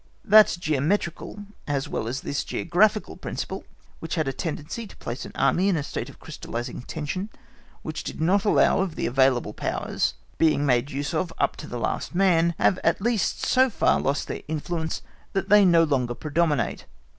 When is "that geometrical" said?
0.25-1.45